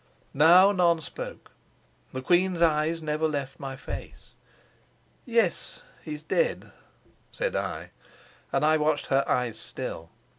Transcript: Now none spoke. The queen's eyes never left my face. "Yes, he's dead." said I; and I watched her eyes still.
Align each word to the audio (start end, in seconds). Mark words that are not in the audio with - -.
Now 0.33 0.71
none 0.71 0.99
spoke. 0.99 1.51
The 2.11 2.23
queen's 2.23 2.59
eyes 2.59 3.03
never 3.03 3.27
left 3.27 3.59
my 3.59 3.75
face. 3.75 4.31
"Yes, 5.27 5.83
he's 6.03 6.23
dead." 6.23 6.71
said 7.31 7.55
I; 7.55 7.91
and 8.51 8.65
I 8.65 8.77
watched 8.77 9.05
her 9.13 9.23
eyes 9.29 9.59
still. 9.59 10.09